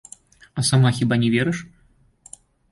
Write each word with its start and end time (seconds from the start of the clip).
А 0.57 0.63
сама 0.69 0.89
хіба 1.01 1.19
не 1.25 1.29
верыш? 1.37 1.63